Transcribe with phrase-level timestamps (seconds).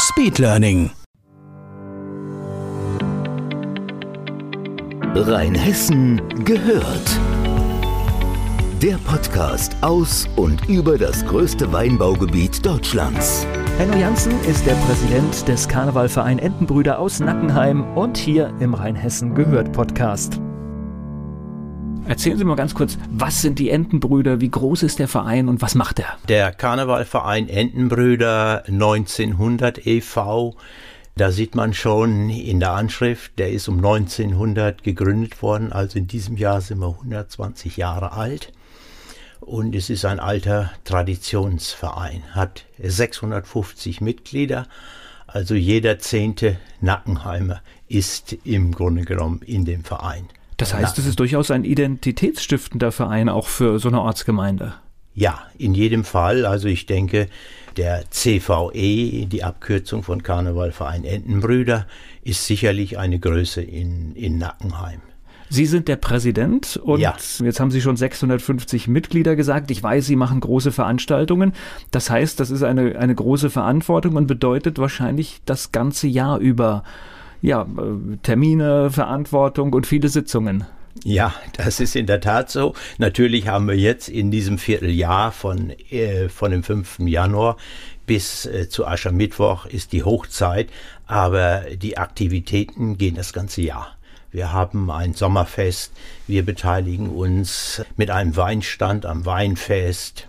[0.00, 0.92] Speedlearning.
[5.16, 7.20] Rheinhessen gehört.
[8.80, 13.44] Der Podcast aus und über das größte Weinbaugebiet Deutschlands.
[13.76, 19.72] Henno Janssen ist der Präsident des Karnevalverein Entenbrüder aus Nackenheim und hier im Rheinhessen gehört
[19.72, 20.40] Podcast.
[22.08, 25.60] Erzählen Sie mal ganz kurz, was sind die Entenbrüder, wie groß ist der Verein und
[25.60, 26.16] was macht er?
[26.26, 30.56] Der Karnevalverein Entenbrüder 1900 e.V.,
[31.16, 36.06] da sieht man schon in der Anschrift, der ist um 1900 gegründet worden, also in
[36.06, 38.52] diesem Jahr sind wir 120 Jahre alt.
[39.40, 44.66] Und es ist ein alter Traditionsverein, hat 650 Mitglieder,
[45.26, 50.26] also jeder zehnte Nackenheimer ist im Grunde genommen in dem Verein.
[50.58, 54.74] Das heißt, es ist durchaus ein identitätsstiftender Verein auch für so eine Ortsgemeinde.
[55.14, 56.46] Ja, in jedem Fall.
[56.46, 57.28] Also ich denke,
[57.76, 61.86] der CVE, die Abkürzung von Karnevalverein Entenbrüder,
[62.22, 65.00] ist sicherlich eine Größe in, in Nackenheim.
[65.50, 67.16] Sie sind der Präsident und Ja.
[67.42, 69.70] jetzt haben Sie schon 650 Mitglieder gesagt.
[69.70, 71.52] Ich weiß, Sie machen große Veranstaltungen.
[71.90, 76.84] Das heißt, das ist eine, eine große Verantwortung und bedeutet wahrscheinlich das ganze Jahr über
[77.42, 80.64] ja, äh, Termine, Verantwortung und viele Sitzungen.
[81.04, 82.74] Ja, das ist in der Tat so.
[82.98, 87.00] Natürlich haben wir jetzt in diesem Vierteljahr von, äh, von dem 5.
[87.00, 87.56] Januar
[88.06, 90.70] bis äh, zu Aschermittwoch ist die Hochzeit,
[91.06, 93.96] aber die Aktivitäten gehen das ganze Jahr.
[94.30, 95.92] Wir haben ein Sommerfest,
[96.26, 100.28] wir beteiligen uns mit einem Weinstand am Weinfest.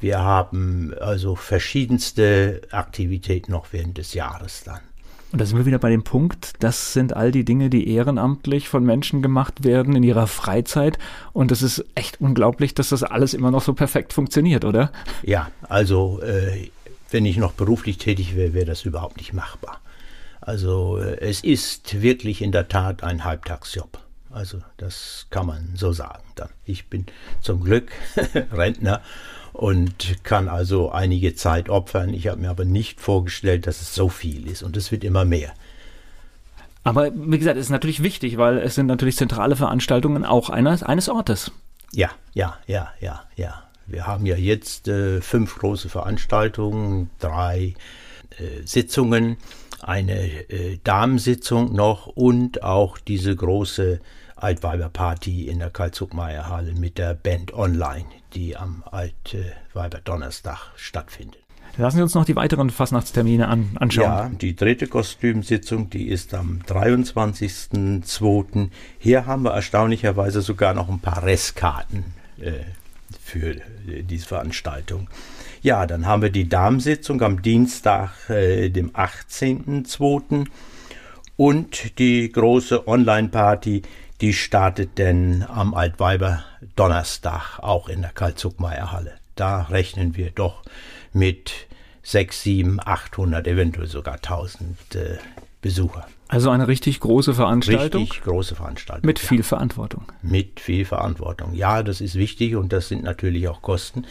[0.00, 4.80] Wir haben also verschiedenste Aktivitäten noch während des Jahres dann.
[5.32, 8.68] Und da sind wir wieder bei dem Punkt, das sind all die Dinge, die ehrenamtlich
[8.68, 10.98] von Menschen gemacht werden in ihrer Freizeit.
[11.32, 14.92] Und es ist echt unglaublich, dass das alles immer noch so perfekt funktioniert, oder?
[15.22, 16.70] Ja, also äh,
[17.10, 19.80] wenn ich noch beruflich tätig wäre, wäre das überhaupt nicht machbar.
[20.40, 23.98] Also äh, es ist wirklich in der Tat ein Halbtagsjob.
[24.30, 26.22] Also das kann man so sagen.
[26.34, 26.50] Dann.
[26.64, 27.06] Ich bin
[27.40, 27.90] zum Glück
[28.52, 29.00] Rentner
[29.56, 32.12] und kann also einige Zeit opfern.
[32.12, 35.24] Ich habe mir aber nicht vorgestellt, dass es so viel ist und es wird immer
[35.24, 35.54] mehr.
[36.84, 40.82] Aber wie gesagt, es ist natürlich wichtig, weil es sind natürlich zentrale Veranstaltungen auch eines,
[40.82, 41.50] eines Ortes.
[41.92, 43.62] Ja, ja, ja, ja, ja.
[43.86, 47.74] Wir haben ja jetzt äh, fünf große Veranstaltungen, drei
[48.38, 49.38] äh, Sitzungen,
[49.80, 54.00] eine äh, Damensitzung noch und auch diese große
[54.36, 58.04] Altweiberparty in der Karl-Zuckmeier-Halle mit der Band Online,
[58.36, 61.42] die am Altweiber-Donnerstag stattfindet.
[61.78, 64.04] Lassen Sie uns noch die weiteren Fastnachtstermine an, anschauen.
[64.04, 68.70] Ja, die dritte Kostümsitzung, die ist am 23.02.
[68.98, 72.04] Hier haben wir erstaunlicherweise sogar noch ein paar Restkarten
[72.38, 72.52] äh,
[73.20, 75.08] für äh, diese Veranstaltung.
[75.60, 80.46] Ja, dann haben wir die Damensitzung am Dienstag, äh, dem 18.02.
[81.36, 83.82] Und die große Online-Party,
[84.22, 86.44] die startet denn am Altweiber
[86.76, 89.12] Donnerstag, auch in der Karl-Zuckmeier-Halle.
[89.34, 90.62] Da rechnen wir doch
[91.12, 91.52] mit
[92.02, 95.18] 6, 7, 800, eventuell sogar 1000 äh,
[95.62, 96.06] Besucher.
[96.28, 99.06] Also eine richtig große Veranstaltung Richtig große Veranstaltung.
[99.06, 99.28] mit ja.
[99.28, 100.04] viel Verantwortung.
[100.22, 101.54] Mit viel Verantwortung.
[101.54, 104.06] Ja, das ist wichtig und das sind natürlich auch Kosten.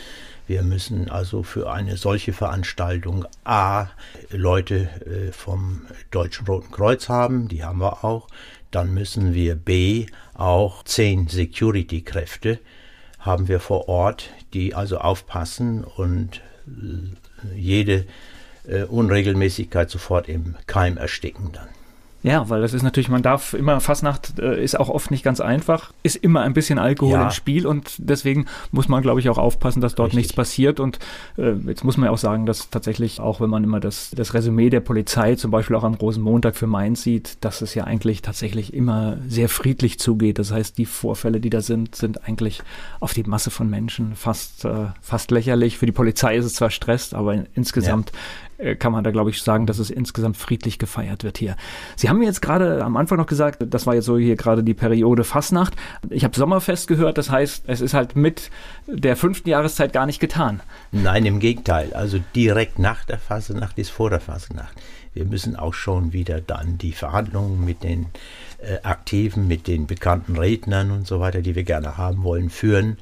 [0.47, 3.88] Wir müssen also für eine solche Veranstaltung A
[4.31, 8.27] Leute äh, vom Deutschen Roten Kreuz haben, die haben wir auch.
[8.72, 12.59] Dann müssen wir B auch zehn Security-Kräfte
[13.25, 18.06] haben wir vor Ort, die also aufpassen und äh, jede
[18.68, 21.68] äh, Unregelmäßigkeit sofort im Keim ersticken dann.
[22.24, 25.39] Ja, weil das ist natürlich, man darf immer, Fastnacht äh, ist auch oft nicht ganz
[25.39, 27.25] einfach, ist immer ein bisschen Alkohol Ja.
[27.25, 30.18] im Spiel und deswegen muss man, glaube ich, auch aufpassen, dass dort Richtig.
[30.18, 30.80] nichts passiert.
[30.80, 30.98] Und
[31.38, 34.34] äh, jetzt muss man ja auch sagen, dass tatsächlich, auch wenn man immer das, das
[34.34, 38.24] Resümee der Polizei, zum Beispiel auch am Rosenmontag für Mainz sieht, dass es ja eigentlich
[38.24, 40.39] tatsächlich immer sehr friedlich zugeht.
[40.39, 42.63] Das heißt, die Vorfälle, die da sind, sind eigentlich
[43.01, 45.78] auf die Masse von Menschen fast, äh, fast lächerlich.
[45.78, 49.42] Für die Polizei ist es zwar Stress, aber insgesamt äh, kann man da, glaube ich,
[49.42, 51.56] sagen, dass es insgesamt friedlich gefeiert wird hier.
[51.96, 54.63] Sie haben mir jetzt gerade am Anfang noch gesagt, das war jetzt so hier gerade
[54.63, 55.75] die Periode Fasnacht.
[56.10, 58.50] Ich habe Sommerfest gehört, das heißt, es ist halt mit
[58.88, 60.62] der fünften Jahreszeit gar nicht getan.
[60.92, 61.94] Nein, im Gegenteil.
[61.94, 64.75] Also direkt nach der Fasnacht ist vor der Fasnacht.
[65.13, 68.08] Wir müssen auch schon wieder dann die Verhandlungen mit den
[68.60, 72.98] äh, Aktiven, mit den bekannten Rednern und so weiter, die wir gerne haben wollen, führen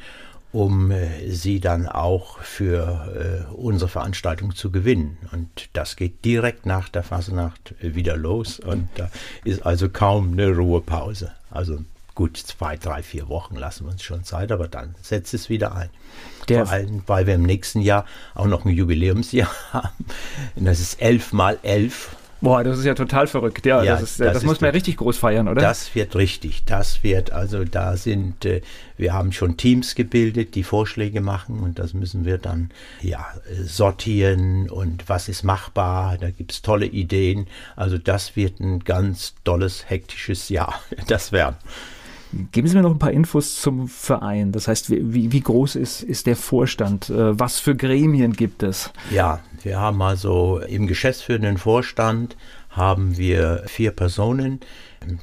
[0.54, 5.18] um äh, sie dann auch für äh, unsere Veranstaltung zu gewinnen.
[5.32, 9.10] Und das geht direkt nach der Fasnacht wieder los und da
[9.44, 11.32] ist also kaum eine Ruhepause.
[11.50, 11.80] Also
[12.16, 15.76] gut, zwei, drei, vier Wochen lassen wir uns schon Zeit, aber dann setzt es wieder
[15.76, 15.90] ein.
[16.50, 20.06] Der Vor allem, weil wir im nächsten Jahr auch noch ein Jubiläumsjahr haben.
[20.56, 23.66] Und das ist elf mal elf Boah, das ist ja total verrückt.
[23.66, 25.62] Ja, ja das, ist, das, das muss man ja richtig groß feiern, oder?
[25.62, 26.66] Das wird richtig.
[26.66, 28.60] Das wird, also da sind, äh,
[28.98, 32.70] wir haben schon Teams gebildet, die Vorschläge machen und das müssen wir dann
[33.02, 33.26] ja
[33.64, 36.18] sortieren und was ist machbar.
[36.18, 37.48] Da gibt es tolle Ideen.
[37.78, 40.82] Also das wird ein ganz tolles, hektisches Jahr.
[41.08, 41.56] Das werden.
[42.52, 44.52] Geben Sie mir noch ein paar Infos zum Verein.
[44.52, 47.10] Das heißt, wie, wie groß ist, ist der Vorstand?
[47.10, 48.92] Äh, was für Gremien gibt es?
[49.12, 52.36] Ja, wir haben also im geschäftsführenden Vorstand
[52.74, 54.60] haben wir vier Personen.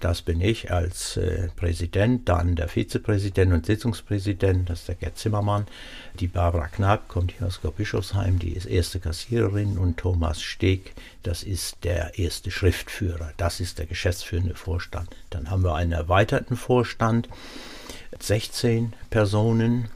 [0.01, 5.17] Das bin ich als äh, Präsident, dann der Vizepräsident und Sitzungspräsident, das ist der Gerd
[5.17, 5.67] Zimmermann.
[6.19, 10.93] Die Barbara Knapp kommt hier aus Bischofsheim, die ist erste Kassiererin und Thomas Steg,
[11.23, 13.33] das ist der erste Schriftführer.
[13.39, 15.09] Das ist der geschäftsführende Vorstand.
[15.31, 17.29] Dann haben wir einen erweiterten Vorstand,
[18.19, 19.89] 16 Personen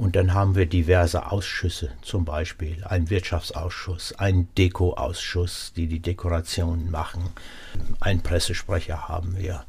[0.00, 6.90] und dann haben wir diverse Ausschüsse, zum Beispiel ein Wirtschaftsausschuss, ein Dekoausschuss, die die Dekorationen
[6.90, 7.20] machen.
[8.00, 9.64] Ein Pressesprecher haben wir.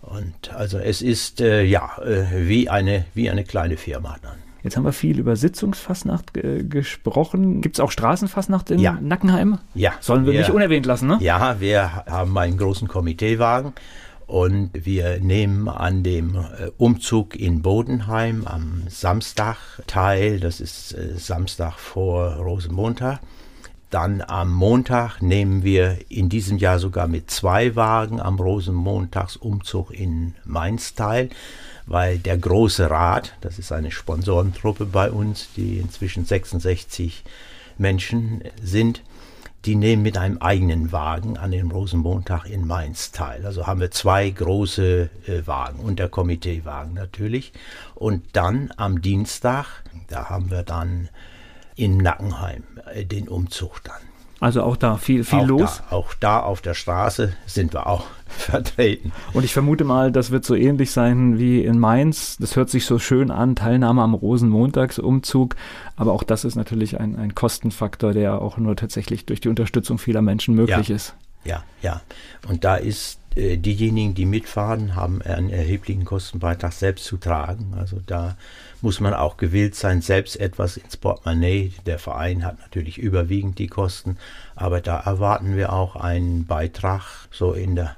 [0.00, 4.36] Und also es ist äh, ja äh, wie, eine, wie eine kleine Firma dann.
[4.62, 7.60] Jetzt haben wir viel über Sitzungsfassnacht äh, gesprochen.
[7.60, 8.96] Gibt es auch Straßenfassnacht in ja.
[9.00, 9.58] Nackenheim?
[9.74, 9.94] Ja.
[9.98, 11.18] Sollen wir, wir nicht unerwähnt lassen, ne?
[11.20, 13.72] Ja, wir haben einen großen Komiteewagen
[14.32, 20.40] und wir nehmen an dem äh, Umzug in Bodenheim am Samstag teil.
[20.40, 23.20] Das ist äh, Samstag vor Rosenmontag.
[23.90, 30.34] Dann am Montag nehmen wir in diesem Jahr sogar mit zwei Wagen am Rosenmontagsumzug in
[30.46, 31.28] Mainz teil,
[31.84, 37.22] weil der Große Rat, das ist eine Sponsorentruppe bei uns, die inzwischen 66
[37.76, 39.02] Menschen sind,
[39.64, 43.46] die nehmen mit einem eigenen Wagen an dem Rosenmontag in Mainz teil.
[43.46, 47.52] Also haben wir zwei große äh, Wagen und der Komiteewagen natürlich.
[47.94, 51.08] Und dann am Dienstag, da haben wir dann
[51.76, 54.11] in Nackenheim äh, den Umzug dann.
[54.42, 55.82] Also auch da viel, viel auch los.
[55.88, 59.12] Da, auch da auf der Straße sind wir auch vertreten.
[59.32, 62.38] Und ich vermute mal, das wird so ähnlich sein wie in Mainz.
[62.38, 65.54] Das hört sich so schön an, Teilnahme am Rosenmontagsumzug.
[65.94, 69.98] Aber auch das ist natürlich ein, ein Kostenfaktor, der auch nur tatsächlich durch die Unterstützung
[69.98, 70.96] vieler Menschen möglich ja.
[70.96, 71.14] ist.
[71.44, 72.02] Ja, ja.
[72.48, 77.74] Und da ist äh, diejenigen, die mitfahren, haben einen erheblichen Kostenbeitrag selbst zu tragen.
[77.76, 78.36] Also da
[78.80, 81.72] muss man auch gewillt sein, selbst etwas ins Portemonnaie.
[81.86, 84.18] Der Verein hat natürlich überwiegend die Kosten,
[84.54, 87.96] aber da erwarten wir auch einen Beitrag so in der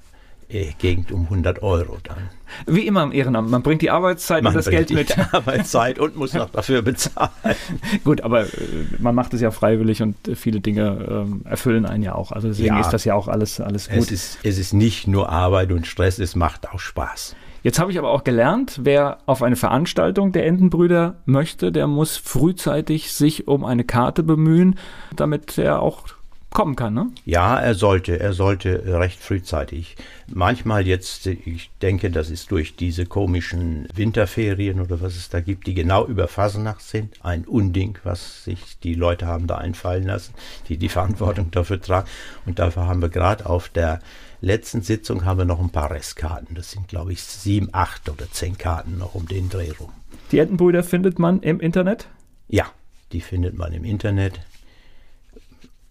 [0.78, 2.30] Gegend um 100 Euro dann.
[2.66, 3.50] Wie immer im Ehrenamt.
[3.50, 5.16] Man bringt die Arbeitszeit man und das Geld mit.
[5.34, 7.30] Arbeitszeit und muss noch dafür bezahlen.
[8.04, 8.48] Gut, aber äh,
[8.98, 12.32] man macht es ja freiwillig und viele Dinge äh, erfüllen einen ja auch.
[12.32, 13.98] Also deswegen ja, ist das ja auch alles, alles gut.
[13.98, 17.34] Es ist, es ist nicht nur Arbeit und Stress, es macht auch Spaß.
[17.64, 22.18] Jetzt habe ich aber auch gelernt, wer auf eine Veranstaltung der Entenbrüder möchte, der muss
[22.18, 24.78] frühzeitig sich um eine Karte bemühen,
[25.16, 26.06] damit er auch
[26.54, 27.10] kommen kann, ne?
[27.26, 29.96] Ja, er sollte, er sollte recht frühzeitig.
[30.32, 35.66] Manchmal jetzt, ich denke, das ist durch diese komischen Winterferien oder was es da gibt,
[35.66, 40.32] die genau über Fasnacht sind, ein Unding, was sich die Leute haben da einfallen lassen,
[40.68, 42.08] die die Verantwortung dafür tragen.
[42.46, 44.00] Und dafür haben wir gerade auf der
[44.40, 46.54] letzten Sitzung haben wir noch ein paar Restkarten.
[46.54, 49.90] Das sind, glaube ich, sieben, acht oder zehn Karten noch um den Dreh rum.
[50.30, 52.08] Die Entenbrüder findet man im Internet?
[52.48, 52.66] Ja,
[53.12, 54.40] die findet man im Internet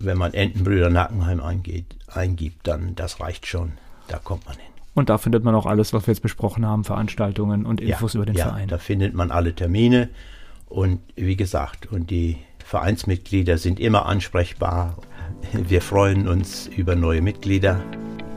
[0.06, 3.74] wenn man Entenbrüder Nackenheim eingeht, eingibt, dann das reicht schon.
[4.08, 4.66] Da kommt man hin.
[4.94, 8.18] Und da findet man auch alles, was wir jetzt besprochen haben, Veranstaltungen und Infos ja,
[8.20, 8.68] über den ja, Verein.
[8.68, 10.10] Da findet man alle Termine
[10.68, 14.98] und wie gesagt, und die Vereinsmitglieder sind immer ansprechbar.
[15.52, 17.82] Wir freuen uns über neue Mitglieder.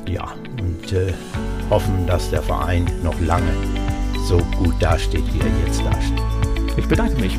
[0.09, 1.13] Ja, und äh,
[1.71, 3.53] hoffen, dass der Verein noch lange
[4.27, 6.23] so gut dasteht, wie er jetzt dasteht.
[6.77, 7.39] Ich bedanke mich.